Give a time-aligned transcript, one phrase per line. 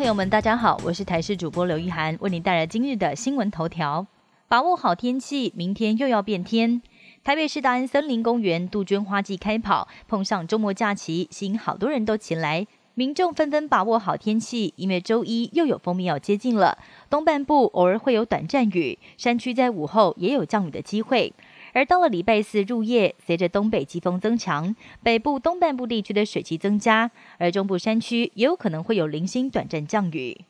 [0.00, 4.06] 朋友们，大家好，我是台视主播刘一涵，为您带来今日的新闻头条。
[4.48, 6.80] 把握好天气，明天又要变天。
[7.22, 12.66] 台北市大安森林公园杜鹃花季开跑，碰上周末假期，吸引好多人都前来。
[12.94, 16.78] 民众纷纷把握好天气，因为周一又有蜂蜜要接近了。
[17.10, 21.34] 东半部偶尔会有短暂雨，山区在午后也有降雨的机会。
[21.72, 30.40] 而到了礼拜四入夜，随着东北季风增强，北部东半部地区的水汽增加，而中部山区也有可能会有零星短暂降雨。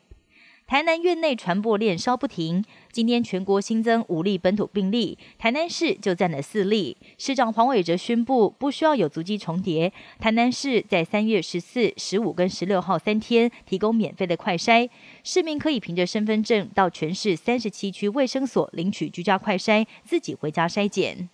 [0.71, 6.95] 台南院内传播链烧不停，今天全国新增五例本土病例，台南市就占了四例。
[7.17, 14.89] 市长黄伟哲宣布，不需要有足迹重叠，台南市在三月十四、十五跟十六号三天提供免费的快筛，
[15.25, 21.27] 市民可以凭着身份证到全市三十七区卫生所领取居家快筛，自己回家筛检。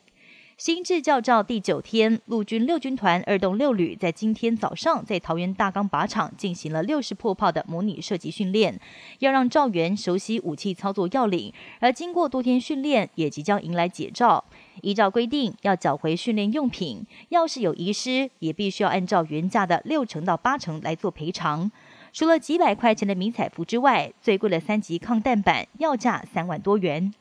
[0.57, 8.79] 新制教照第九天，陆军六军团二栋六旅在今天早上在桃园大钢靶场进行了六式破炮的模拟射击训练，
[9.19, 11.53] 要让赵员熟悉武器操作要领。
[11.79, 14.43] 而经过多天训练，也即将迎来解照。
[14.81, 21.71] 依照规定，要缴回训练用品，要是有遗失，也必须要按照原价的六成到八成来做赔偿。
[22.11, 27.13] 除了几百块钱的迷彩服之外，最贵的三级抗弹板要价三万多元。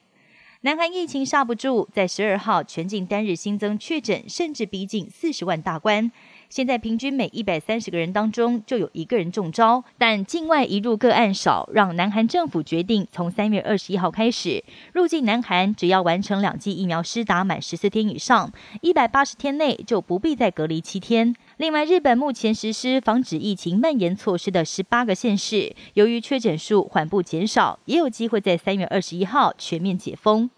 [0.66, 6.10] 南韩疫情刹不住，在十二号全境单日新增确诊，甚至逼近四十万大关。
[6.48, 21.32] 现在平均每一百三十个人当中就有一个人中招，但境外移入个案少，让南韩政府决定从三月二十一号开始，入境南韩只要完成两剂疫苗施打满十四天以上，一百八十天内就不必再隔离七天。
[21.58, 30.50] 另外，日本目前实施防止疫情蔓延措施的十八个县市，由于确诊数缓步减少，也有机会在三月二十一号全面解封。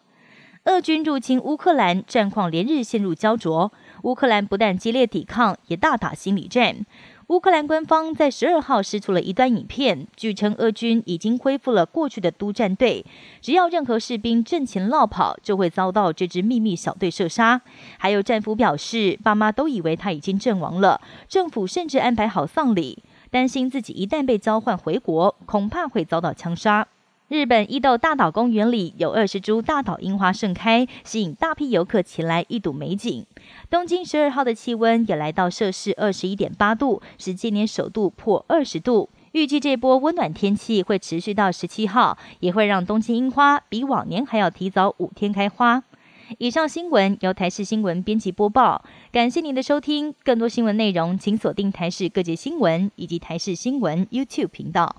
[0.65, 3.73] 俄军入侵乌克兰，战况连日陷入焦灼。
[4.03, 6.85] 乌克兰不但激烈抵抗，也大打心理战。
[7.29, 13.05] 乌克兰官方在十二号释出了一段影片，据称俄军已经恢复了过去的督战队，
[13.41, 17.61] 只要任何士兵阵前落跑，就会遭到这支秘密小队射杀。
[17.99, 26.89] 还有战俘表示，爸妈都以为他已经阵亡了，政府甚至安排好丧礼，担心自己一旦被交换回国，恐怕会遭到枪杀。
[27.29, 33.27] 日本伊豆大岛公园里有二十株大岛樱花盛开，吸引大批游客前来一睹美景。
[33.69, 39.11] 东京十二号的气温也来到摄氏二十一点八度，是今年首度破二十度。
[39.33, 45.83] 预计这波温暖天气会持续到十七号，也会让东京樱花比往年还要提早五天开花。
[46.39, 50.15] 以上新闻由台视新闻编辑播报，感谢您的收听。
[50.25, 54.97] 更多新闻内容请锁定台视各界新闻以及台视新闻 YouTube 频道。